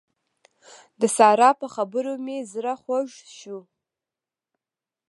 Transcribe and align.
د 0.99 1.01
سارا 1.17 1.49
په 1.61 1.67
خبرو 1.75 2.13
مې 2.25 2.37
زړه 2.53 2.73
خوږ 2.81 3.09
شو. 3.37 3.59